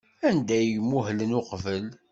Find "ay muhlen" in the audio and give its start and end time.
0.61-1.37